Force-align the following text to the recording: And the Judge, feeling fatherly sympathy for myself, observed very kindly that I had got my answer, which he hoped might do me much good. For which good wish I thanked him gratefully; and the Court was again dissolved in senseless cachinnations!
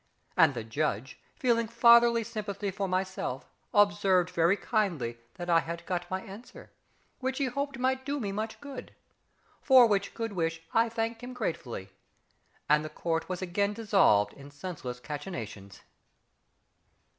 And 0.35 0.55
the 0.55 0.63
Judge, 0.63 1.19
feeling 1.35 1.67
fatherly 1.67 2.23
sympathy 2.23 2.71
for 2.71 2.87
myself, 2.87 3.47
observed 3.71 4.31
very 4.31 4.57
kindly 4.57 5.19
that 5.35 5.47
I 5.47 5.59
had 5.59 5.85
got 5.85 6.09
my 6.09 6.21
answer, 6.23 6.71
which 7.19 7.37
he 7.37 7.45
hoped 7.45 7.77
might 7.77 8.03
do 8.03 8.19
me 8.19 8.31
much 8.31 8.59
good. 8.61 8.95
For 9.61 9.85
which 9.85 10.15
good 10.15 10.33
wish 10.33 10.63
I 10.73 10.89
thanked 10.89 11.21
him 11.21 11.33
gratefully; 11.33 11.91
and 12.67 12.83
the 12.83 12.89
Court 12.89 13.29
was 13.29 13.43
again 13.43 13.73
dissolved 13.73 14.33
in 14.33 14.49
senseless 14.49 14.99
cachinnations! 14.99 15.81